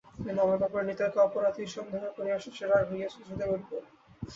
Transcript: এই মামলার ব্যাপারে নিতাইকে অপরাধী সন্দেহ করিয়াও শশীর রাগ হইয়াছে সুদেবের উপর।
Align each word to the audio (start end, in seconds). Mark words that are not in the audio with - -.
এই 0.21 0.35
মামলার 0.37 0.61
ব্যাপারে 0.61 0.85
নিতাইকে 0.87 1.19
অপরাধী 1.21 1.63
সন্দেহ 1.75 2.03
করিয়াও 2.15 2.43
শশীর 2.45 2.67
রাগ 2.71 2.85
হইয়াছে 2.91 3.19
সুদেবের 3.19 3.59
উপর। 3.59 3.81